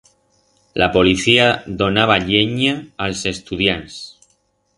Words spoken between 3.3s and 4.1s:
estudiants.